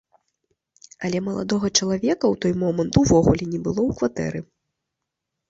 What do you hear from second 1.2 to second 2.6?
маладога чалавека ў той